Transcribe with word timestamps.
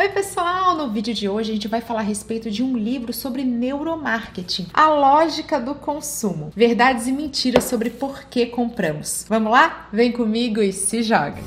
Oi, 0.00 0.08
pessoal! 0.08 0.78
No 0.78 0.88
vídeo 0.88 1.12
de 1.12 1.28
hoje 1.28 1.50
a 1.50 1.52
gente 1.52 1.68
vai 1.68 1.82
falar 1.82 2.00
a 2.00 2.04
respeito 2.04 2.50
de 2.50 2.62
um 2.62 2.74
livro 2.74 3.12
sobre 3.12 3.44
neuromarketing, 3.44 4.68
a 4.72 4.88
lógica 4.88 5.60
do 5.60 5.74
consumo, 5.74 6.50
verdades 6.56 7.06
e 7.06 7.12
mentiras 7.12 7.64
sobre 7.64 7.90
por 7.90 8.24
que 8.24 8.46
compramos. 8.46 9.26
Vamos 9.28 9.52
lá? 9.52 9.90
Vem 9.92 10.10
comigo 10.10 10.62
e 10.62 10.72
se 10.72 11.02
joga! 11.02 11.42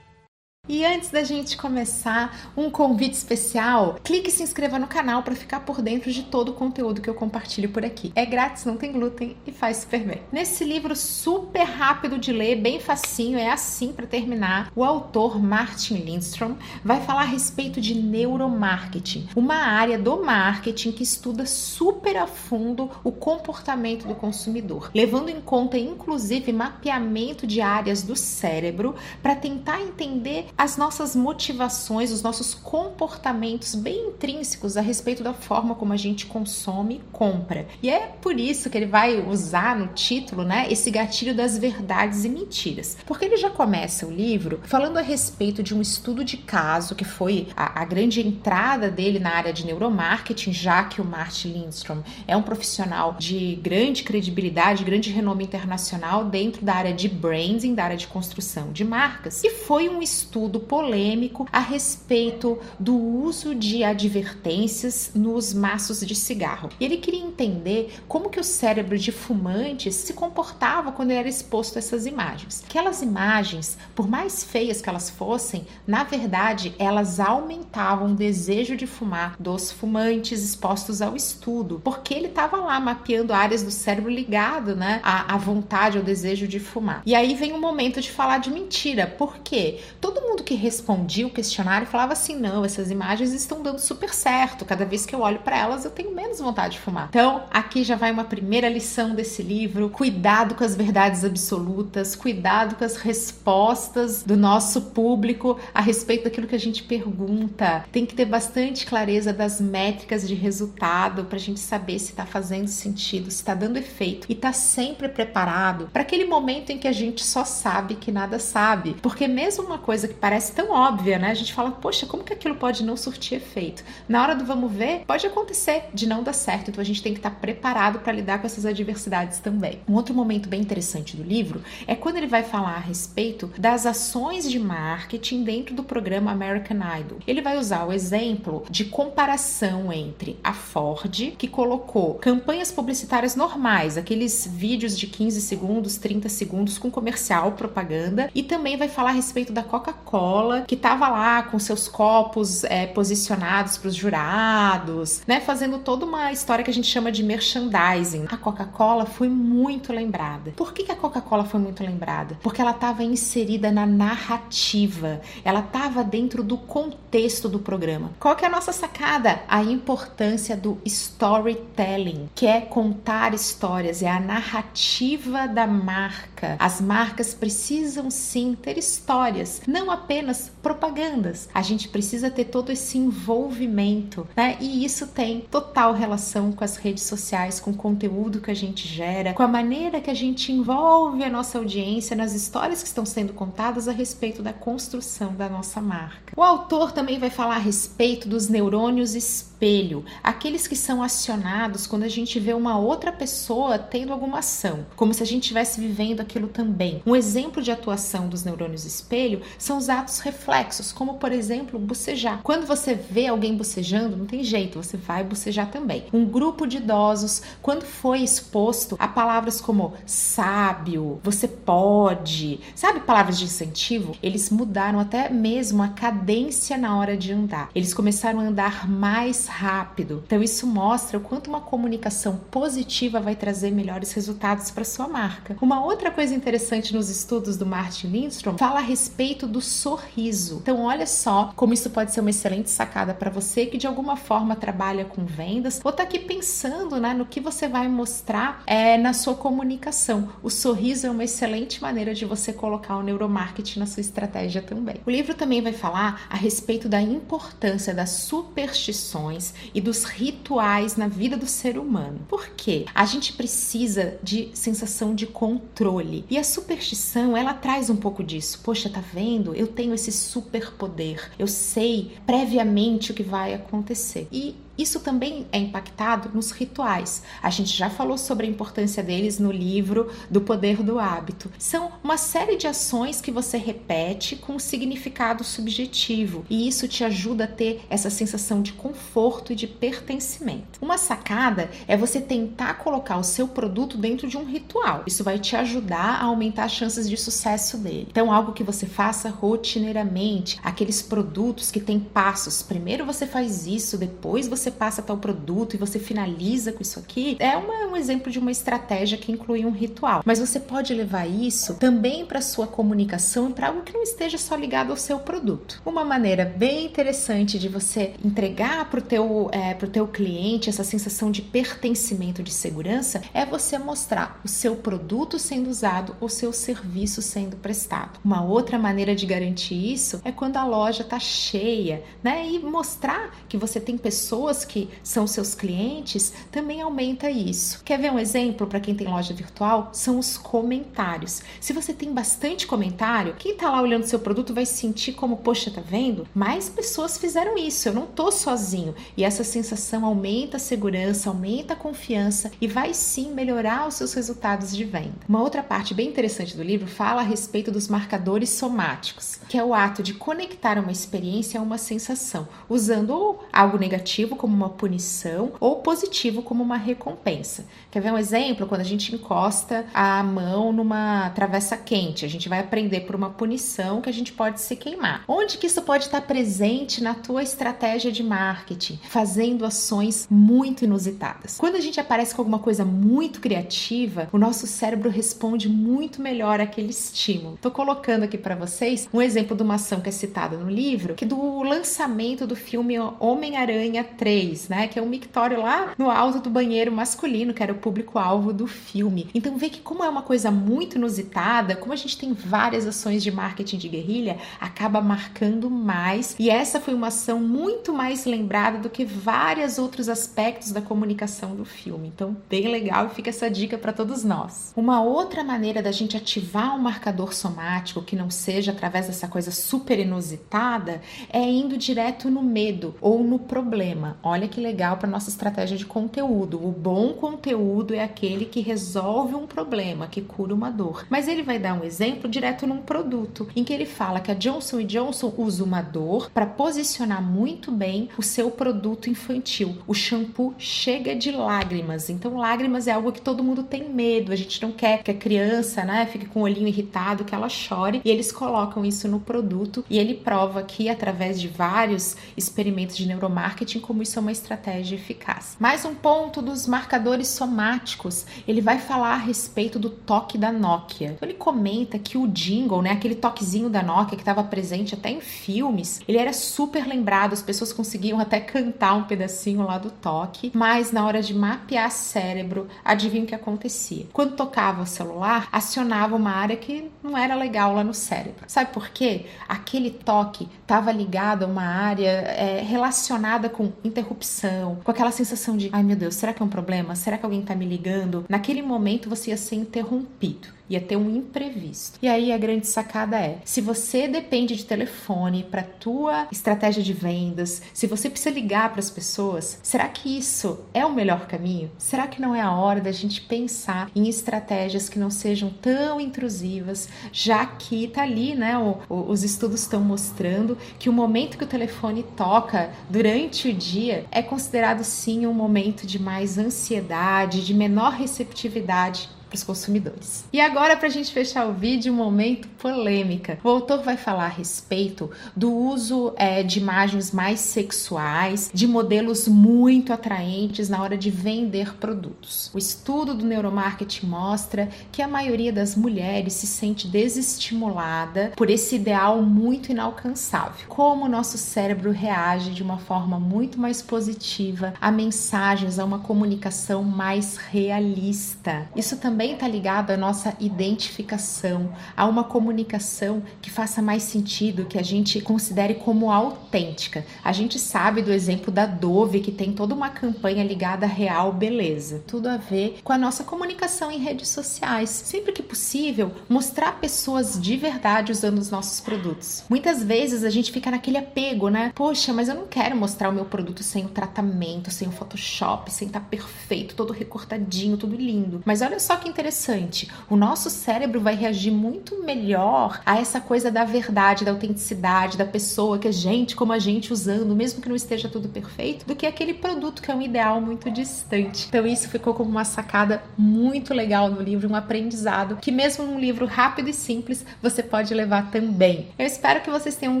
E 0.78 0.84
antes 0.84 1.10
da 1.10 1.24
gente 1.24 1.56
começar, 1.56 2.52
um 2.56 2.70
convite 2.70 3.14
especial: 3.14 3.96
clique 4.04 4.28
e 4.28 4.30
se 4.30 4.44
inscreva 4.44 4.78
no 4.78 4.86
canal 4.86 5.24
para 5.24 5.34
ficar 5.34 5.58
por 5.58 5.82
dentro 5.82 6.12
de 6.12 6.22
todo 6.22 6.50
o 6.50 6.52
conteúdo 6.52 7.00
que 7.00 7.10
eu 7.10 7.14
compartilho 7.14 7.70
por 7.70 7.84
aqui. 7.84 8.12
É 8.14 8.24
grátis, 8.24 8.64
não 8.64 8.76
tem 8.76 8.92
glúten 8.92 9.36
e 9.44 9.50
faz 9.50 9.78
super 9.78 10.04
bem. 10.04 10.22
Nesse 10.30 10.62
livro 10.62 10.94
super 10.94 11.64
rápido 11.64 12.16
de 12.16 12.32
ler, 12.32 12.60
bem 12.60 12.78
facinho, 12.78 13.36
é 13.36 13.50
assim 13.50 13.92
para 13.92 14.06
terminar. 14.06 14.70
O 14.72 14.84
autor 14.84 15.42
Martin 15.42 15.94
Lindstrom 15.94 16.54
vai 16.84 17.00
falar 17.00 17.22
a 17.22 17.24
respeito 17.24 17.80
de 17.80 17.96
neuromarketing, 17.96 19.30
uma 19.34 19.56
área 19.56 19.98
do 19.98 20.24
marketing 20.24 20.92
que 20.92 21.02
estuda 21.02 21.44
super 21.44 22.16
a 22.16 22.28
fundo 22.28 22.88
o 23.02 23.10
comportamento 23.10 24.06
do 24.06 24.14
consumidor, 24.14 24.92
levando 24.94 25.28
em 25.28 25.40
conta 25.40 25.76
inclusive 25.76 26.52
mapeamento 26.52 27.48
de 27.48 27.60
áreas 27.60 28.04
do 28.04 28.14
cérebro 28.14 28.94
para 29.20 29.34
tentar 29.34 29.82
entender 29.82 30.46
as 30.56 30.67
nossas 30.76 31.14
motivações, 31.14 32.12
os 32.12 32.22
nossos 32.22 32.54
comportamentos 32.54 33.74
bem 33.74 34.08
intrínsecos 34.08 34.76
a 34.76 34.80
respeito 34.80 35.22
da 35.22 35.32
forma 35.32 35.74
como 35.74 35.92
a 35.92 35.96
gente 35.96 36.26
consome 36.26 36.96
e 36.96 37.00
compra. 37.12 37.66
E 37.82 37.90
é 37.90 38.06
por 38.20 38.38
isso 38.38 38.68
que 38.68 38.76
ele 38.76 38.86
vai 38.86 39.26
usar 39.26 39.76
no 39.76 39.88
título, 39.88 40.44
né, 40.44 40.66
esse 40.70 40.90
gatilho 40.90 41.34
das 41.34 41.58
verdades 41.58 42.24
e 42.24 42.28
mentiras. 42.28 42.96
Porque 43.06 43.24
ele 43.24 43.36
já 43.36 43.50
começa 43.50 44.06
o 44.06 44.10
livro 44.10 44.60
falando 44.64 44.98
a 44.98 45.02
respeito 45.02 45.62
de 45.62 45.74
um 45.74 45.80
estudo 45.80 46.24
de 46.24 46.36
caso 46.36 46.94
que 46.94 47.04
foi 47.04 47.48
a, 47.56 47.82
a 47.82 47.84
grande 47.84 48.20
entrada 48.20 48.90
dele 48.90 49.18
na 49.18 49.30
área 49.30 49.52
de 49.52 49.64
neuromarketing, 49.64 50.52
já 50.52 50.84
que 50.84 51.00
o 51.00 51.04
Martin 51.04 51.52
Lindstrom 51.52 52.02
é 52.26 52.36
um 52.36 52.42
profissional 52.42 53.16
de 53.18 53.56
grande 53.62 54.02
credibilidade, 54.02 54.84
grande 54.84 55.10
renome 55.10 55.44
internacional 55.44 56.24
dentro 56.24 56.64
da 56.64 56.74
área 56.74 56.92
de 56.92 57.08
branding, 57.08 57.74
da 57.74 57.84
área 57.84 57.96
de 57.96 58.06
construção 58.06 58.72
de 58.72 58.84
marcas. 58.84 59.42
E 59.44 59.50
foi 59.50 59.88
um 59.88 60.02
estudo 60.02 60.57
estudo 60.58 60.60
polêmico 60.60 61.46
a 61.52 61.60
respeito 61.60 62.58
do 62.78 62.96
uso 62.96 63.54
de 63.54 63.84
advertências 63.84 65.12
nos 65.14 65.54
maços 65.54 66.00
de 66.00 66.14
cigarro. 66.14 66.68
E 66.78 66.84
ele 66.84 66.98
queria 66.98 67.22
entender 67.22 67.94
como 68.08 68.28
que 68.28 68.40
o 68.40 68.44
cérebro 68.44 68.98
de 68.98 69.12
fumantes 69.12 69.94
se 69.94 70.12
comportava 70.12 70.92
quando 70.92 71.10
ele 71.10 71.20
era 71.20 71.28
exposto 71.28 71.76
a 71.76 71.78
essas 71.78 72.06
imagens. 72.06 72.64
Aquelas 72.68 73.02
imagens, 73.02 73.78
por 73.94 74.08
mais 74.08 74.42
feias 74.42 74.82
que 74.82 74.88
elas 74.88 75.08
fossem, 75.08 75.66
na 75.86 76.04
verdade, 76.04 76.74
elas 76.78 77.20
aumentavam 77.20 78.12
o 78.12 78.16
desejo 78.16 78.76
de 78.76 78.86
fumar 78.86 79.36
dos 79.38 79.70
fumantes 79.70 80.42
expostos 80.42 81.00
ao 81.00 81.14
estudo, 81.14 81.80
porque 81.84 82.14
ele 82.14 82.26
estava 82.26 82.56
lá 82.58 82.80
mapeando 82.80 83.32
áreas 83.32 83.62
do 83.62 83.70
cérebro 83.70 84.10
ligado, 84.10 84.74
né, 84.74 85.00
à, 85.02 85.34
à 85.34 85.38
vontade, 85.38 85.98
ao 85.98 86.04
desejo 86.04 86.48
de 86.48 86.58
fumar. 86.58 87.02
E 87.06 87.14
aí 87.14 87.34
vem 87.34 87.52
o 87.52 87.60
momento 87.60 88.00
de 88.00 88.10
falar 88.10 88.38
de 88.38 88.50
mentira, 88.50 89.06
porque 89.18 89.80
todo 90.00 90.20
mundo 90.20 90.42
que 90.48 90.54
respondia 90.54 91.26
o 91.26 91.30
questionário 91.30 91.86
falava 91.86 92.14
assim: 92.14 92.34
não, 92.34 92.64
essas 92.64 92.90
imagens 92.90 93.34
estão 93.34 93.62
dando 93.62 93.78
super 93.78 94.14
certo. 94.14 94.64
Cada 94.64 94.86
vez 94.86 95.04
que 95.04 95.14
eu 95.14 95.20
olho 95.20 95.40
para 95.40 95.58
elas, 95.58 95.84
eu 95.84 95.90
tenho 95.90 96.14
menos 96.14 96.40
vontade 96.40 96.76
de 96.76 96.80
fumar. 96.80 97.08
Então, 97.10 97.44
aqui 97.50 97.84
já 97.84 97.96
vai 97.96 98.10
uma 98.10 98.24
primeira 98.24 98.66
lição 98.66 99.14
desse 99.14 99.42
livro: 99.42 99.90
cuidado 99.90 100.54
com 100.54 100.64
as 100.64 100.74
verdades 100.74 101.22
absolutas, 101.22 102.16
cuidado 102.16 102.76
com 102.76 102.84
as 102.84 102.96
respostas 102.96 104.22
do 104.22 104.38
nosso 104.38 104.80
público 104.80 105.58
a 105.74 105.82
respeito 105.82 106.24
daquilo 106.24 106.46
que 106.46 106.54
a 106.54 106.60
gente 106.60 106.82
pergunta. 106.82 107.84
Tem 107.92 108.06
que 108.06 108.14
ter 108.14 108.24
bastante 108.24 108.86
clareza 108.86 109.34
das 109.34 109.60
métricas 109.60 110.26
de 110.26 110.34
resultado 110.34 111.24
para 111.26 111.36
a 111.36 111.40
gente 111.40 111.60
saber 111.60 111.98
se 111.98 112.12
está 112.12 112.24
fazendo 112.24 112.68
sentido, 112.68 113.30
se 113.30 113.36
está 113.36 113.52
dando 113.52 113.76
efeito 113.76 114.26
e 114.30 114.34
tá 114.34 114.54
sempre 114.54 115.10
preparado 115.10 115.90
para 115.92 116.00
aquele 116.00 116.24
momento 116.24 116.70
em 116.70 116.78
que 116.78 116.88
a 116.88 116.92
gente 116.92 117.22
só 117.22 117.44
sabe 117.44 117.96
que 117.96 118.10
nada 118.10 118.38
sabe. 118.38 118.96
Porque 119.02 119.28
mesmo 119.28 119.64
uma 119.64 119.78
coisa 119.78 120.08
que 120.08 120.14
parece 120.14 120.37
tão 120.40 120.70
óbvia, 120.70 121.18
né? 121.18 121.30
A 121.30 121.34
gente 121.34 121.52
fala, 121.52 121.70
poxa, 121.70 122.06
como 122.06 122.22
que 122.22 122.32
aquilo 122.32 122.54
pode 122.54 122.84
não 122.84 122.96
surtir 122.96 123.38
efeito? 123.38 123.84
Na 124.08 124.22
hora 124.22 124.34
do 124.34 124.44
vamos 124.44 124.72
ver, 124.72 125.02
pode 125.06 125.26
acontecer 125.26 125.84
de 125.92 126.06
não 126.06 126.22
dar 126.22 126.32
certo, 126.32 126.70
então 126.70 126.80
a 126.80 126.84
gente 126.84 127.02
tem 127.02 127.12
que 127.12 127.18
estar 127.18 127.30
preparado 127.30 127.98
para 127.98 128.12
lidar 128.12 128.38
com 128.38 128.46
essas 128.46 128.64
adversidades 128.64 129.38
também. 129.40 129.80
Um 129.88 129.94
outro 129.94 130.14
momento 130.14 130.48
bem 130.48 130.60
interessante 130.60 131.16
do 131.16 131.22
livro 131.22 131.62
é 131.86 131.94
quando 131.94 132.16
ele 132.16 132.26
vai 132.26 132.42
falar 132.42 132.76
a 132.76 132.78
respeito 132.78 133.50
das 133.58 133.86
ações 133.86 134.48
de 134.48 134.58
marketing 134.58 135.42
dentro 135.42 135.74
do 135.74 135.82
programa 135.82 136.30
American 136.30 136.78
Idol. 137.00 137.18
Ele 137.26 137.42
vai 137.42 137.58
usar 137.58 137.84
o 137.84 137.92
exemplo 137.92 138.64
de 138.70 138.84
comparação 138.84 139.92
entre 139.92 140.38
a 140.42 140.52
Ford, 140.52 141.34
que 141.36 141.48
colocou 141.48 142.14
campanhas 142.14 142.70
publicitárias 142.70 143.34
normais, 143.34 143.96
aqueles 143.98 144.46
vídeos 144.46 144.96
de 144.96 145.06
15 145.06 145.40
segundos, 145.40 145.96
30 145.96 146.28
segundos 146.28 146.78
com 146.78 146.90
comercial, 146.90 147.52
propaganda, 147.52 148.30
e 148.34 148.42
também 148.42 148.76
vai 148.76 148.88
falar 148.88 149.10
a 149.10 149.14
respeito 149.14 149.52
da 149.52 149.62
Coca-Cola 149.62 150.27
Coca-Cola, 150.28 150.64
que 150.66 150.74
estava 150.74 151.08
lá 151.08 151.42
com 151.42 151.58
seus 151.58 151.88
copos 151.88 152.62
é, 152.64 152.86
posicionados 152.86 153.78
para 153.78 153.88
os 153.88 153.94
jurados, 153.94 155.22
né? 155.26 155.40
Fazendo 155.40 155.78
toda 155.78 156.04
uma 156.04 156.30
história 156.30 156.62
que 156.62 156.70
a 156.70 156.74
gente 156.74 156.86
chama 156.86 157.10
de 157.10 157.22
merchandising. 157.22 158.26
A 158.30 158.36
Coca-Cola 158.36 159.06
foi 159.06 159.28
muito 159.28 159.92
lembrada. 159.92 160.52
Por 160.56 160.72
que, 160.72 160.84
que 160.84 160.92
a 160.92 160.96
Coca-Cola 160.96 161.44
foi 161.44 161.58
muito 161.60 161.82
lembrada? 161.82 162.38
Porque 162.42 162.60
ela 162.60 162.72
estava 162.72 163.02
inserida 163.02 163.70
na 163.72 163.86
narrativa, 163.86 165.20
ela 165.44 165.60
estava 165.60 166.04
dentro 166.04 166.42
do 166.42 166.58
contexto 166.58 167.48
do 167.48 167.58
programa. 167.58 168.10
Qual 168.20 168.36
que 168.36 168.44
é 168.44 168.48
a 168.48 168.50
nossa 168.50 168.72
sacada? 168.72 169.40
A 169.48 169.62
importância 169.62 170.56
do 170.56 170.78
storytelling, 170.84 172.28
que 172.34 172.46
é 172.46 172.60
contar 172.60 173.32
histórias, 173.32 174.02
é 174.02 174.10
a 174.10 174.20
narrativa 174.20 175.46
da 175.46 175.66
marca. 175.66 176.56
As 176.58 176.80
marcas 176.80 177.32
precisam 177.32 178.10
sim 178.10 178.54
ter 178.60 178.76
histórias, 178.76 179.62
não 179.66 179.90
apenas 179.90 180.17
propagandas. 180.62 181.48
A 181.52 181.62
gente 181.62 181.88
precisa 181.88 182.30
ter 182.30 182.44
todo 182.44 182.70
esse 182.70 182.98
envolvimento, 182.98 184.26
né? 184.36 184.56
E 184.60 184.84
isso 184.84 185.06
tem 185.06 185.40
total 185.40 185.92
relação 185.92 186.52
com 186.52 186.64
as 186.64 186.76
redes 186.76 187.04
sociais, 187.04 187.60
com 187.60 187.70
o 187.70 187.76
conteúdo 187.76 188.40
que 188.40 188.50
a 188.50 188.54
gente 188.54 188.86
gera, 188.86 189.34
com 189.34 189.42
a 189.42 189.48
maneira 189.48 190.00
que 190.00 190.10
a 190.10 190.14
gente 190.14 190.52
envolve 190.52 191.22
a 191.22 191.30
nossa 191.30 191.58
audiência 191.58 192.16
nas 192.16 192.34
histórias 192.34 192.82
que 192.82 192.88
estão 192.88 193.06
sendo 193.06 193.32
contadas 193.32 193.88
a 193.88 193.92
respeito 193.92 194.42
da 194.42 194.52
construção 194.52 195.34
da 195.34 195.48
nossa 195.48 195.80
marca. 195.80 196.34
O 196.36 196.42
autor 196.42 196.92
também 196.92 197.18
vai 197.18 197.30
falar 197.30 197.56
a 197.56 197.60
respeito 197.60 198.28
dos 198.28 198.48
neurônios 198.48 199.14
espelho, 199.58 200.04
aqueles 200.22 200.68
que 200.68 200.76
são 200.76 201.02
acionados 201.02 201.86
quando 201.86 202.04
a 202.04 202.08
gente 202.08 202.38
vê 202.38 202.54
uma 202.54 202.78
outra 202.78 203.10
pessoa 203.10 203.76
tendo 203.76 204.12
alguma 204.12 204.38
ação, 204.38 204.86
como 204.94 205.12
se 205.12 205.22
a 205.22 205.26
gente 205.26 205.42
estivesse 205.42 205.80
vivendo 205.80 206.20
aquilo 206.20 206.46
também. 206.46 207.02
Um 207.04 207.16
exemplo 207.16 207.60
de 207.60 207.72
atuação 207.72 208.28
dos 208.28 208.44
neurônios 208.44 208.84
espelho 208.84 209.40
são 209.58 209.76
os 209.76 209.88
atos 209.88 210.20
reflexos, 210.20 210.92
como 210.92 211.14
por 211.14 211.32
exemplo 211.32 211.78
bocejar. 211.78 212.40
Quando 212.42 212.66
você 212.66 212.94
vê 212.94 213.26
alguém 213.26 213.56
bocejando, 213.56 214.16
não 214.16 214.26
tem 214.26 214.44
jeito, 214.44 214.80
você 214.80 214.96
vai 214.96 215.24
bocejar 215.24 215.70
também. 215.70 216.04
Um 216.12 216.24
grupo 216.24 216.66
de 216.66 216.76
idosos, 216.76 217.42
quando 217.60 217.84
foi 217.84 218.20
exposto 218.20 218.96
a 218.98 219.08
palavras 219.08 219.60
como 219.60 219.94
sábio, 220.06 221.18
você 221.24 221.48
pode, 221.48 222.60
sabe 222.76 223.00
palavras 223.00 223.38
de 223.38 223.44
incentivo, 223.44 224.14
eles 224.22 224.50
mudaram 224.50 225.00
até 225.00 225.28
mesmo 225.28 225.82
a 225.82 225.88
cadência 225.88 226.78
na 226.78 226.96
hora 226.96 227.16
de 227.16 227.32
andar. 227.32 227.70
Eles 227.74 227.92
começaram 227.92 228.38
a 228.38 228.44
andar 228.44 228.88
mais 228.88 229.47
rápido. 229.48 230.22
Então 230.26 230.42
isso 230.42 230.66
mostra 230.66 231.18
o 231.18 231.20
quanto 231.20 231.48
uma 231.48 231.60
comunicação 231.60 232.36
positiva 232.50 233.20
vai 233.20 233.34
trazer 233.34 233.70
melhores 233.70 234.12
resultados 234.12 234.70
para 234.70 234.84
sua 234.84 235.08
marca. 235.08 235.56
Uma 235.60 235.84
outra 235.84 236.10
coisa 236.10 236.34
interessante 236.34 236.94
nos 236.94 237.08
estudos 237.08 237.56
do 237.56 237.66
Martin 237.66 238.08
Lindstrom 238.08 238.56
fala 238.56 238.78
a 238.78 238.82
respeito 238.82 239.46
do 239.46 239.60
sorriso. 239.60 240.58
Então, 240.62 240.82
olha 240.84 241.06
só 241.06 241.52
como 241.56 241.74
isso 241.74 241.90
pode 241.90 242.12
ser 242.12 242.20
uma 242.20 242.30
excelente 242.30 242.70
sacada 242.70 243.14
para 243.14 243.30
você 243.30 243.66
que 243.66 243.78
de 243.78 243.86
alguma 243.86 244.16
forma 244.16 244.54
trabalha 244.54 245.04
com 245.04 245.24
vendas 245.24 245.80
ou 245.82 245.90
está 245.90 246.02
aqui 246.02 246.18
pensando 246.18 247.00
né, 247.00 247.14
no 247.14 247.26
que 247.26 247.40
você 247.40 247.68
vai 247.68 247.88
mostrar 247.88 248.62
é, 248.66 248.96
na 248.98 249.12
sua 249.12 249.34
comunicação. 249.34 250.28
O 250.42 250.50
sorriso 250.50 251.06
é 251.06 251.10
uma 251.10 251.24
excelente 251.24 251.80
maneira 251.80 252.14
de 252.14 252.24
você 252.24 252.52
colocar 252.52 252.96
o 252.96 253.02
neuromarketing 253.02 253.80
na 253.80 253.86
sua 253.86 254.00
estratégia 254.00 254.62
também. 254.62 254.96
O 255.06 255.10
livro 255.10 255.34
também 255.34 255.62
vai 255.62 255.72
falar 255.72 256.26
a 256.28 256.36
respeito 256.36 256.88
da 256.88 257.00
importância 257.00 257.94
das 257.94 258.10
superstições 258.10 259.37
e 259.74 259.80
dos 259.80 260.04
rituais 260.04 260.96
na 260.96 261.08
vida 261.08 261.36
do 261.36 261.46
ser 261.46 261.78
humano. 261.78 262.20
Por 262.28 262.48
quê? 262.50 262.84
A 262.94 263.04
gente 263.04 263.32
precisa 263.32 264.18
de 264.22 264.50
sensação 264.54 265.14
de 265.14 265.26
controle 265.26 266.24
e 266.28 266.38
a 266.38 266.44
superstição 266.44 267.36
ela 267.36 267.54
traz 267.54 267.90
um 267.90 267.96
pouco 267.96 268.22
disso. 268.22 268.60
Poxa, 268.62 268.88
tá 268.88 269.00
vendo? 269.00 269.54
Eu 269.54 269.66
tenho 269.66 269.94
esse 269.94 270.12
superpoder. 270.12 271.30
Eu 271.38 271.46
sei 271.46 272.12
previamente 272.26 273.12
o 273.12 273.14
que 273.14 273.22
vai 273.22 273.54
acontecer. 273.54 274.28
E 274.32 274.54
Isso 274.78 275.00
também 275.00 275.44
é 275.50 275.58
impactado 275.58 276.30
nos 276.32 276.52
rituais. 276.52 277.24
A 277.42 277.50
gente 277.50 277.76
já 277.76 277.90
falou 277.90 278.16
sobre 278.16 278.46
a 278.46 278.48
importância 278.48 279.02
deles 279.02 279.40
no 279.40 279.50
livro 279.50 280.10
do 280.30 280.40
Poder 280.40 280.82
do 280.84 281.00
Hábito. 281.00 281.50
São 281.58 281.90
uma 282.02 282.16
série 282.16 282.56
de 282.56 282.68
ações 282.68 283.20
que 283.20 283.32
você 283.32 283.58
repete 283.58 284.36
com 284.36 284.54
um 284.54 284.58
significado 284.60 285.42
subjetivo 285.42 286.44
e 286.48 286.68
isso 286.68 286.86
te 286.86 287.02
ajuda 287.02 287.44
a 287.44 287.48
ter 287.48 287.80
essa 287.90 288.08
sensação 288.08 288.62
de 288.62 288.72
conforto 288.72 289.52
e 289.52 289.56
de 289.56 289.66
pertencimento. 289.66 290.78
Uma 290.80 290.96
sacada 290.96 291.68
é 291.88 291.96
você 291.96 292.20
tentar 292.20 292.74
colocar 292.74 293.16
o 293.16 293.24
seu 293.24 293.48
produto 293.48 293.98
dentro 293.98 294.28
de 294.28 294.36
um 294.36 294.44
ritual. 294.44 295.02
Isso 295.06 295.24
vai 295.24 295.38
te 295.38 295.56
ajudar 295.56 296.20
a 296.20 296.24
aumentar 296.24 296.64
as 296.64 296.72
chances 296.72 297.08
de 297.08 297.16
sucesso 297.16 297.78
dele. 297.78 298.06
Então, 298.10 298.32
algo 298.32 298.52
que 298.52 298.62
você 298.62 298.86
faça 298.86 299.28
rotineiramente, 299.28 300.60
aqueles 300.62 301.02
produtos 301.02 301.70
que 301.70 301.80
têm 301.80 301.98
passos. 301.98 302.62
Primeiro 302.62 303.04
você 303.04 303.26
faz 303.26 303.66
isso, 303.66 303.98
depois 303.98 304.46
você 304.46 304.67
passa 304.70 305.02
tal 305.02 305.18
produto 305.18 305.74
e 305.74 305.78
você 305.78 305.98
finaliza 305.98 306.72
com 306.72 306.82
isso 306.82 306.98
aqui. 306.98 307.36
É 307.38 307.56
uma, 307.56 307.86
um 307.86 307.96
exemplo 307.96 308.30
de 308.30 308.38
uma 308.38 308.50
estratégia 308.50 309.18
que 309.18 309.32
inclui 309.32 309.64
um 309.64 309.70
ritual. 309.70 310.22
Mas 310.24 310.38
você 310.38 310.60
pode 310.60 310.94
levar 310.94 311.26
isso 311.26 311.74
também 311.74 312.24
para 312.24 312.40
sua 312.40 312.66
comunicação 312.66 313.50
e 313.50 313.52
para 313.52 313.68
algo 313.68 313.82
que 313.82 313.92
não 313.92 314.02
esteja 314.02 314.38
só 314.38 314.54
ligado 314.54 314.90
ao 314.90 314.96
seu 314.96 315.18
produto. 315.18 315.80
Uma 315.84 316.04
maneira 316.04 316.44
bem 316.44 316.86
interessante 316.86 317.58
de 317.58 317.68
você 317.68 318.14
entregar 318.24 318.88
para 318.90 319.00
o 319.00 319.02
teu, 319.02 319.50
é, 319.52 319.74
teu 319.74 320.06
cliente 320.06 320.70
essa 320.70 320.84
sensação 320.84 321.30
de 321.30 321.42
pertencimento, 321.42 322.42
de 322.42 322.52
segurança, 322.52 323.22
é 323.34 323.44
você 323.44 323.78
mostrar 323.78 324.40
o 324.44 324.48
seu 324.48 324.76
produto 324.76 325.38
sendo 325.38 325.68
usado, 325.68 326.14
o 326.20 326.28
seu 326.28 326.52
serviço 326.52 327.20
sendo 327.20 327.56
prestado. 327.56 328.20
Uma 328.24 328.44
outra 328.44 328.78
maneira 328.78 329.14
de 329.14 329.26
garantir 329.26 329.92
isso 329.92 330.20
é 330.24 330.30
quando 330.30 330.56
a 330.56 330.64
loja 330.64 331.02
está 331.02 331.18
cheia, 331.18 332.02
né? 332.22 332.46
E 332.48 332.58
mostrar 332.58 333.34
que 333.48 333.56
você 333.56 333.80
tem 333.80 333.96
pessoas 333.96 334.57
que 334.64 334.88
são 335.02 335.26
seus 335.26 335.54
clientes 335.54 336.32
também 336.50 336.80
aumenta 336.80 337.30
isso. 337.30 337.82
Quer 337.84 337.98
ver 337.98 338.12
um 338.12 338.18
exemplo 338.18 338.66
para 338.66 338.80
quem 338.80 338.94
tem 338.94 339.08
loja 339.08 339.34
virtual? 339.34 339.90
São 339.92 340.18
os 340.18 340.36
comentários. 340.38 341.42
Se 341.60 341.72
você 341.72 341.92
tem 341.92 342.12
bastante 342.12 342.66
comentário, 342.66 343.34
quem 343.38 343.52
está 343.52 343.70
lá 343.70 343.80
olhando 343.80 344.06
seu 344.06 344.18
produto 344.18 344.54
vai 344.54 344.66
sentir 344.66 345.12
como, 345.12 345.38
poxa, 345.38 345.70
tá 345.70 345.80
vendo? 345.80 346.26
Mais 346.34 346.68
pessoas 346.68 347.18
fizeram 347.18 347.56
isso, 347.56 347.88
eu 347.88 347.94
não 347.94 348.06
tô 348.06 348.30
sozinho. 348.30 348.94
E 349.16 349.24
essa 349.24 349.44
sensação 349.44 350.04
aumenta 350.04 350.56
a 350.56 350.60
segurança, 350.60 351.28
aumenta 351.28 351.74
a 351.74 351.76
confiança 351.76 352.50
e 352.60 352.66
vai 352.66 352.94
sim 352.94 353.32
melhorar 353.32 353.86
os 353.86 353.94
seus 353.94 354.14
resultados 354.14 354.74
de 354.74 354.84
venda. 354.84 355.12
Uma 355.28 355.42
outra 355.42 355.62
parte 355.62 355.94
bem 355.94 356.08
interessante 356.08 356.56
do 356.56 356.62
livro 356.62 356.86
fala 356.86 357.20
a 357.20 357.24
respeito 357.24 357.70
dos 357.70 357.88
marcadores 357.88 358.50
somáticos, 358.50 359.38
que 359.48 359.58
é 359.58 359.64
o 359.64 359.74
ato 359.74 360.02
de 360.02 360.14
conectar 360.14 360.78
uma 360.78 360.92
experiência 360.92 361.60
a 361.60 361.62
uma 361.62 361.78
sensação, 361.78 362.48
usando 362.68 363.38
algo 363.52 363.78
negativo 363.78 364.36
como 364.36 364.47
uma 364.54 364.68
punição 364.70 365.52
ou 365.60 365.76
positivo 365.76 366.42
como 366.42 366.62
uma 366.62 366.76
recompensa. 366.76 367.66
Quer 367.90 368.00
ver 368.00 368.12
um 368.12 368.18
exemplo? 368.18 368.66
Quando 368.66 368.82
a 368.82 368.84
gente 368.84 369.14
encosta 369.14 369.86
a 369.94 370.22
mão 370.22 370.72
numa 370.72 371.30
travessa 371.30 371.76
quente, 371.76 372.24
a 372.24 372.28
gente 372.28 372.48
vai 372.48 372.60
aprender 372.60 373.00
por 373.00 373.14
uma 373.14 373.30
punição 373.30 374.00
que 374.00 374.08
a 374.08 374.12
gente 374.12 374.32
pode 374.32 374.60
se 374.60 374.76
queimar. 374.76 375.24
Onde 375.26 375.58
que 375.58 375.66
isso 375.66 375.82
pode 375.82 376.04
estar 376.04 376.20
presente 376.22 377.02
na 377.02 377.14
tua 377.14 377.42
estratégia 377.42 378.12
de 378.12 378.22
marketing? 378.22 378.98
Fazendo 379.08 379.64
ações 379.64 380.26
muito 380.30 380.84
inusitadas. 380.84 381.56
Quando 381.58 381.76
a 381.76 381.80
gente 381.80 382.00
aparece 382.00 382.34
com 382.34 382.40
alguma 382.40 382.58
coisa 382.58 382.84
muito 382.84 383.40
criativa, 383.40 384.28
o 384.32 384.38
nosso 384.38 384.66
cérebro 384.66 385.10
responde 385.10 385.68
muito 385.68 386.20
melhor 386.20 386.60
àquele 386.60 386.90
estímulo. 386.90 387.58
Tô 387.60 387.70
colocando 387.70 388.24
aqui 388.24 388.38
para 388.38 388.54
vocês 388.54 389.08
um 389.12 389.22
exemplo 389.22 389.56
de 389.56 389.62
uma 389.62 389.74
ação 389.74 390.00
que 390.00 390.08
é 390.08 390.12
citada 390.12 390.56
no 390.56 390.70
livro, 390.70 391.14
que 391.14 391.24
do 391.24 391.62
lançamento 391.62 392.46
do 392.46 392.56
filme 392.56 392.98
Homem-Aranha 392.98 394.04
3, 394.04 394.27
né, 394.68 394.88
que 394.88 394.98
é 394.98 395.02
um 395.02 395.08
mictório 395.08 395.60
lá 395.60 395.94
no 395.96 396.10
alto 396.10 396.40
do 396.40 396.50
banheiro 396.50 396.92
masculino, 396.92 397.54
que 397.54 397.62
era 397.62 397.72
o 397.72 397.76
público-alvo 397.76 398.52
do 398.52 398.66
filme. 398.66 399.28
Então 399.34 399.56
vê 399.56 399.68
que 399.68 399.80
como 399.80 400.04
é 400.04 400.08
uma 400.08 400.22
coisa 400.22 400.50
muito 400.50 400.96
inusitada, 400.96 401.76
como 401.76 401.92
a 401.92 401.96
gente 401.96 402.18
tem 402.18 402.32
várias 402.32 402.86
ações 402.86 403.22
de 403.22 403.30
marketing 403.30 403.78
de 403.78 403.88
guerrilha, 403.88 404.38
acaba 404.60 405.00
marcando 405.00 405.70
mais. 405.70 406.36
E 406.38 406.50
essa 406.50 406.80
foi 406.80 406.94
uma 406.94 407.08
ação 407.08 407.40
muito 407.40 407.92
mais 407.92 408.24
lembrada 408.24 408.78
do 408.78 408.90
que 408.90 409.04
vários 409.04 409.78
outros 409.78 410.08
aspectos 410.08 410.72
da 410.72 410.80
comunicação 410.80 411.54
do 411.54 411.64
filme. 411.64 412.08
Então, 412.08 412.36
bem 412.48 412.68
legal 412.68 413.06
e 413.06 413.14
fica 413.14 413.30
essa 413.30 413.50
dica 413.50 413.78
para 413.78 413.92
todos 413.92 414.24
nós. 414.24 414.72
Uma 414.76 415.02
outra 415.02 415.42
maneira 415.42 415.82
da 415.82 415.92
gente 415.92 416.16
ativar 416.16 416.74
um 416.74 416.80
marcador 416.80 417.34
somático 417.34 418.02
que 418.02 418.16
não 418.16 418.30
seja 418.30 418.72
através 418.72 419.06
dessa 419.06 419.28
coisa 419.28 419.50
super 419.50 419.98
inusitada 419.98 421.00
é 421.32 421.40
indo 421.40 421.76
direto 421.76 422.30
no 422.30 422.42
medo 422.42 422.94
ou 423.00 423.22
no 423.22 423.38
problema. 423.38 424.17
Olha 424.22 424.48
que 424.48 424.60
legal 424.60 424.96
para 424.96 425.08
nossa 425.08 425.30
estratégia 425.30 425.76
de 425.76 425.86
conteúdo. 425.86 426.64
O 426.64 426.72
bom 426.72 427.12
conteúdo 427.12 427.94
é 427.94 428.02
aquele 428.02 428.44
que 428.44 428.60
resolve 428.60 429.34
um 429.34 429.46
problema, 429.46 430.06
que 430.06 430.20
cura 430.20 430.54
uma 430.54 430.70
dor. 430.70 431.06
Mas 431.08 431.28
ele 431.28 431.42
vai 431.42 431.58
dar 431.58 431.74
um 431.74 431.84
exemplo 431.84 432.28
direto 432.28 432.66
num 432.66 432.78
produto, 432.78 433.48
em 433.54 433.64
que 433.64 433.72
ele 433.72 433.86
fala 433.86 434.20
que 434.20 434.30
a 434.30 434.34
Johnson 434.34 434.82
Johnson 434.82 435.32
usa 435.36 435.62
uma 435.62 435.82
dor 435.82 436.30
para 436.30 436.46
posicionar 436.46 437.22
muito 437.22 437.70
bem 437.70 438.08
o 438.18 438.22
seu 438.22 438.50
produto 438.50 439.08
infantil. 439.08 439.76
O 439.86 439.94
shampoo 439.94 440.54
chega 440.58 441.14
de 441.14 441.30
lágrimas. 441.30 442.10
Então, 442.10 442.36
lágrimas 442.36 442.86
é 442.86 442.92
algo 442.92 443.12
que 443.12 443.20
todo 443.20 443.44
mundo 443.44 443.62
tem 443.62 443.88
medo. 443.88 444.32
A 444.32 444.36
gente 444.36 444.60
não 444.62 444.72
quer 444.72 445.02
que 445.02 445.10
a 445.10 445.14
criança, 445.14 445.84
né, 445.84 446.06
fique 446.06 446.26
com 446.26 446.40
o 446.40 446.42
olhinho 446.42 446.68
irritado, 446.68 447.24
que 447.24 447.34
ela 447.34 447.48
chore. 447.48 448.00
E 448.04 448.10
eles 448.10 448.32
colocam 448.32 448.84
isso 448.84 449.06
no 449.08 449.20
produto 449.20 449.84
e 449.88 449.98
ele 449.98 450.14
prova 450.14 450.60
aqui 450.60 450.88
através 450.88 451.40
de 451.40 451.48
vários 451.48 452.16
experimentos 452.36 452.96
de 452.96 453.06
neuromarketing 453.06 453.80
como 453.80 454.02
isso 454.08 454.18
é 454.18 454.22
uma 454.22 454.32
estratégia 454.32 454.96
eficaz. 454.96 455.56
Mais 455.60 455.84
um 455.84 455.94
ponto 455.94 456.40
dos 456.40 456.66
marcadores 456.66 457.28
somáticos. 457.28 458.24
Ele 458.46 458.62
vai 458.62 458.78
falar 458.78 459.12
a 459.12 459.16
respeito 459.16 459.78
do 459.78 459.90
toque 459.90 460.38
da 460.38 460.50
Nokia. 460.50 461.08
Então, 461.08 461.28
ele 461.28 461.36
comenta 461.36 461.98
que 461.98 462.16
o 462.16 462.26
jingle, 462.26 462.80
né, 462.80 462.90
aquele 462.92 463.14
toquezinho 463.14 463.68
da 463.68 463.82
Nokia 463.82 464.16
que 464.16 464.22
estava 464.22 464.42
presente 464.42 464.94
até 464.94 465.10
em 465.10 465.20
filmes, 465.20 466.00
ele 466.08 466.16
era 466.16 466.32
super 466.32 466.86
lembrado, 466.86 467.34
as 467.34 467.42
pessoas 467.42 467.72
conseguiam 467.72 468.18
até 468.18 468.40
cantar 468.40 468.94
um 468.94 469.04
pedacinho 469.04 469.62
lá 469.62 469.76
do 469.76 469.90
toque, 469.90 470.50
mas 470.54 470.90
na 470.90 471.04
hora 471.04 471.20
de 471.20 471.34
mapear 471.34 471.90
cérebro, 471.90 472.66
adivinha 472.82 473.24
o 473.24 473.26
que 473.26 473.34
acontecia? 473.34 474.06
Quando 474.12 474.36
tocava 474.36 474.82
o 474.82 474.86
celular, 474.86 475.48
acionava 475.52 476.16
uma 476.16 476.30
área 476.30 476.56
que 476.56 476.90
não 477.02 477.16
era 477.16 477.34
legal 477.34 477.74
lá 477.74 477.84
no 477.84 477.92
cérebro. 477.92 478.44
Sabe 478.46 478.72
por 478.72 478.88
quê? 478.88 479.26
Aquele 479.46 479.90
toque 479.90 480.48
estava 480.62 480.90
ligado 480.90 481.42
a 481.42 481.46
uma 481.46 481.64
área 481.64 482.08
é, 482.08 482.62
relacionada 482.62 483.50
com 483.50 483.70
interrupção, 483.98 484.78
com 484.84 484.90
aquela 484.90 485.10
sensação 485.10 485.56
de, 485.56 485.68
ai 485.72 485.82
meu 485.82 485.96
Deus, 485.96 486.14
será 486.14 486.32
que 486.32 486.42
é 486.42 486.44
um 486.44 486.48
problema? 486.48 486.94
Será 486.94 487.18
que 487.18 487.24
alguém 487.24 487.40
está 487.40 487.54
me 487.54 487.66
ligando? 487.66 488.24
Naquele 488.28 488.62
momento 488.62 489.08
você 489.08 489.30
ia 489.30 489.36
ser 489.36 489.56
interrompido 489.56 490.58
ia 490.68 490.80
ter 490.80 490.96
um 490.96 491.16
imprevisto. 491.16 491.98
E 492.02 492.08
aí 492.08 492.32
a 492.32 492.38
grande 492.38 492.66
sacada 492.66 493.18
é: 493.18 493.38
se 493.44 493.60
você 493.60 494.06
depende 494.06 494.54
de 494.56 494.64
telefone 494.64 495.44
para 495.44 495.62
tua 495.62 496.28
estratégia 496.30 496.82
de 496.82 496.92
vendas, 496.92 497.62
se 497.72 497.86
você 497.86 498.10
precisa 498.10 498.34
ligar 498.34 498.70
para 498.70 498.80
as 498.80 498.90
pessoas, 498.90 499.58
será 499.62 499.88
que 499.88 500.18
isso 500.18 500.60
é 500.74 500.84
o 500.84 500.92
melhor 500.92 501.26
caminho? 501.26 501.70
Será 501.78 502.06
que 502.06 502.20
não 502.20 502.34
é 502.34 502.40
a 502.40 502.52
hora 502.52 502.80
da 502.80 502.92
gente 502.92 503.22
pensar 503.22 503.90
em 503.94 504.08
estratégias 504.08 504.88
que 504.88 504.98
não 504.98 505.10
sejam 505.10 505.50
tão 505.50 506.00
intrusivas, 506.00 506.88
já 507.12 507.44
que 507.46 507.88
tá 507.88 508.02
ali, 508.02 508.34
né? 508.34 508.58
O, 508.58 508.78
o, 508.88 509.10
os 509.10 509.22
estudos 509.22 509.60
estão 509.60 509.80
mostrando 509.80 510.58
que 510.78 510.88
o 510.88 510.92
momento 510.92 511.38
que 511.38 511.44
o 511.44 511.48
telefone 511.48 512.02
toca 512.16 512.70
durante 512.90 513.48
o 513.48 513.54
dia 513.54 513.87
é 513.90 514.22
considerado 514.22 514.84
sim 514.84 515.26
um 515.26 515.34
momento 515.34 515.86
de 515.86 515.98
mais 515.98 516.38
ansiedade, 516.38 517.44
de 517.44 517.54
menor 517.54 517.92
receptividade 517.92 519.08
para 519.28 519.36
os 519.36 519.44
consumidores. 519.44 520.24
E 520.32 520.40
agora, 520.40 520.76
para 520.76 520.88
a 520.88 520.90
gente 520.90 521.12
fechar 521.12 521.46
o 521.46 521.52
vídeo, 521.52 521.92
um 521.92 521.96
momento 521.96 522.48
polêmica. 522.58 523.38
O 523.44 523.48
autor 523.48 523.82
vai 523.82 523.96
falar 523.96 524.24
a 524.24 524.28
respeito 524.28 525.10
do 525.36 525.52
uso 525.52 526.12
é, 526.16 526.42
de 526.42 526.58
imagens 526.58 527.12
mais 527.12 527.40
sexuais, 527.40 528.50
de 528.52 528.66
modelos 528.66 529.28
muito 529.28 529.92
atraentes 529.92 530.68
na 530.68 530.82
hora 530.82 530.96
de 530.96 531.10
vender 531.10 531.74
produtos. 531.76 532.50
O 532.54 532.58
estudo 532.58 533.14
do 533.14 533.24
neuromarketing 533.24 534.06
mostra 534.06 534.68
que 534.90 535.02
a 535.02 535.08
maioria 535.08 535.52
das 535.52 535.76
mulheres 535.76 536.32
se 536.34 536.46
sente 536.46 536.88
desestimulada 536.88 538.32
por 538.36 538.50
esse 538.50 538.76
ideal 538.76 539.22
muito 539.22 539.70
inalcançável. 539.70 540.66
Como 540.68 541.04
o 541.04 541.08
nosso 541.08 541.36
cérebro 541.36 541.90
reage 541.90 542.50
de 542.50 542.62
uma 542.62 542.78
forma 542.78 543.20
muito 543.20 543.60
mais 543.60 543.82
positiva 543.82 544.74
a 544.80 544.90
mensagens, 544.90 545.78
a 545.78 545.84
uma 545.84 545.98
comunicação 545.98 546.82
mais 546.82 547.36
realista. 547.36 548.66
Isso 548.74 548.96
também 548.96 549.17
também 549.18 549.32
está 549.32 549.48
ligado 549.48 549.90
à 549.90 549.96
nossa 549.96 550.36
identificação, 550.38 551.72
a 551.96 552.06
uma 552.06 552.22
comunicação 552.22 553.20
que 553.42 553.50
faça 553.50 553.82
mais 553.82 554.04
sentido, 554.04 554.66
que 554.66 554.78
a 554.78 554.82
gente 554.84 555.20
considere 555.20 555.74
como 555.74 556.12
autêntica. 556.12 557.04
A 557.24 557.32
gente 557.32 557.58
sabe 557.58 558.00
do 558.00 558.12
exemplo 558.12 558.52
da 558.52 558.64
Dove, 558.64 559.18
que 559.18 559.32
tem 559.32 559.52
toda 559.52 559.74
uma 559.74 559.88
campanha 559.88 560.44
ligada 560.44 560.86
à 560.86 560.88
real 560.88 561.32
beleza. 561.32 562.00
Tudo 562.06 562.28
a 562.28 562.36
ver 562.36 562.78
com 562.84 562.92
a 562.92 562.96
nossa 562.96 563.24
comunicação 563.24 563.90
em 563.90 563.98
redes 563.98 564.28
sociais. 564.28 564.88
Sempre 564.90 565.32
que 565.32 565.42
possível, 565.42 566.12
mostrar 566.28 566.78
pessoas 566.78 567.42
de 567.42 567.56
verdade 567.56 568.12
usando 568.12 568.38
os 568.38 568.52
nossos 568.52 568.78
produtos. 568.78 569.42
Muitas 569.48 569.82
vezes 569.82 570.22
a 570.22 570.30
gente 570.30 570.52
fica 570.52 570.70
naquele 570.70 570.96
apego, 570.96 571.48
né? 571.48 571.72
Poxa, 571.74 572.12
mas 572.12 572.28
eu 572.28 572.36
não 572.36 572.46
quero 572.46 572.76
mostrar 572.76 573.08
o 573.08 573.12
meu 573.12 573.24
produto 573.24 573.64
sem 573.64 573.84
o 573.84 573.88
tratamento, 573.88 574.70
sem 574.70 574.86
o 574.86 574.92
Photoshop, 574.92 575.72
sem 575.72 575.88
estar 575.88 575.98
tá 575.98 576.06
perfeito, 576.08 576.76
todo 576.76 576.92
recortadinho, 576.92 577.76
tudo 577.76 577.96
lindo. 577.96 578.42
Mas 578.44 578.62
olha 578.62 578.78
só 578.78 578.94
que 578.94 579.07
interessante, 579.08 579.90
o 580.08 580.16
nosso 580.16 580.50
cérebro 580.50 581.00
vai 581.00 581.14
reagir 581.14 581.50
muito 581.50 582.02
melhor 582.04 582.80
a 582.84 582.98
essa 582.98 583.20
coisa 583.20 583.50
da 583.50 583.64
verdade, 583.64 584.24
da 584.24 584.30
autenticidade, 584.30 585.16
da 585.16 585.24
pessoa 585.24 585.78
que 585.78 585.88
a 585.88 585.92
gente, 585.92 586.36
como 586.36 586.52
a 586.52 586.58
gente 586.58 586.92
usando, 586.92 587.34
mesmo 587.34 587.60
que 587.60 587.68
não 587.68 587.76
esteja 587.76 588.08
tudo 588.08 588.28
perfeito, 588.28 588.86
do 588.86 588.94
que 588.94 589.06
aquele 589.06 589.34
produto 589.34 589.82
que 589.82 589.90
é 589.90 589.94
um 589.94 590.02
ideal 590.02 590.40
muito 590.40 590.70
distante. 590.70 591.46
Então 591.48 591.66
isso 591.66 591.88
ficou 591.88 592.14
como 592.14 592.30
uma 592.30 592.44
sacada 592.44 593.02
muito 593.16 593.74
legal 593.74 594.10
no 594.10 594.22
livro, 594.22 594.48
um 594.48 594.54
aprendizado 594.54 595.36
que 595.36 595.50
mesmo 595.50 595.84
num 595.84 595.98
livro 595.98 596.26
rápido 596.26 596.68
e 596.68 596.72
simples, 596.72 597.24
você 597.42 597.62
pode 597.62 597.92
levar 597.94 598.30
também. 598.30 598.88
Eu 598.98 599.06
espero 599.06 599.40
que 599.40 599.50
vocês 599.50 599.76
tenham 599.76 600.00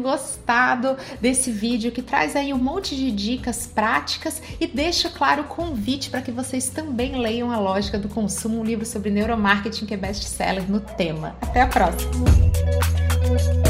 gostado 0.00 0.96
desse 1.20 1.50
vídeo 1.50 1.90
que 1.92 2.02
traz 2.02 2.36
aí 2.36 2.52
um 2.52 2.58
monte 2.58 2.94
de 2.94 3.10
dicas 3.10 3.66
práticas 3.66 4.42
e 4.60 4.66
deixa 4.66 5.08
claro 5.08 5.42
o 5.42 5.46
convite 5.46 6.10
para 6.10 6.22
que 6.22 6.30
vocês 6.30 6.68
também 6.68 7.20
leiam 7.20 7.50
A 7.50 7.58
Lógica 7.58 7.98
do 7.98 8.08
Consumo, 8.08 8.60
um 8.60 8.64
livro 8.64 8.84
sobre 8.98 9.10
neuromarketing 9.10 9.86
que 9.86 9.94
é 9.94 9.96
best-seller 9.96 10.68
no 10.68 10.80
tema. 10.80 11.36
Até 11.40 11.62
a 11.62 11.68
próxima! 11.68 13.67